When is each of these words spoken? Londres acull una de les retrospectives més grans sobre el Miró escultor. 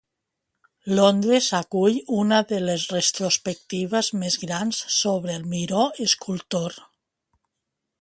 Londres 0.99 1.49
acull 1.57 1.99
una 2.21 2.39
de 2.53 2.61
les 2.63 2.87
retrospectives 2.95 4.11
més 4.25 4.41
grans 4.47 4.83
sobre 4.97 5.39
el 5.41 5.49
Miró 5.55 5.87
escultor. 6.11 6.79